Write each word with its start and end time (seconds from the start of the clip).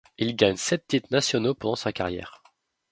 Il 0.17 0.35
gagne 0.35 0.55
sept 0.55 0.87
titres 0.87 1.11
nationaux 1.11 1.53
pendant 1.53 1.75
sa 1.75 1.93
carrière. 1.93 2.41